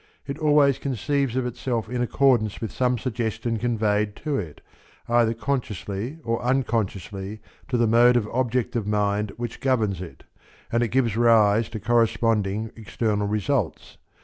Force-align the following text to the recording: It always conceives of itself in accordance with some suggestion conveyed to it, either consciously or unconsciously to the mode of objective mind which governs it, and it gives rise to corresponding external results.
It 0.25 0.39
always 0.39 0.79
conceives 0.79 1.35
of 1.35 1.45
itself 1.45 1.87
in 1.87 2.01
accordance 2.01 2.59
with 2.59 2.71
some 2.71 2.97
suggestion 2.97 3.59
conveyed 3.59 4.15
to 4.25 4.35
it, 4.35 4.59
either 5.07 5.35
consciously 5.35 6.17
or 6.23 6.41
unconsciously 6.41 7.39
to 7.67 7.77
the 7.77 7.85
mode 7.85 8.17
of 8.17 8.27
objective 8.33 8.87
mind 8.87 9.31
which 9.37 9.59
governs 9.61 10.01
it, 10.01 10.23
and 10.71 10.81
it 10.81 10.87
gives 10.87 11.15
rise 11.15 11.69
to 11.69 11.79
corresponding 11.79 12.71
external 12.75 13.27
results. 13.27 13.99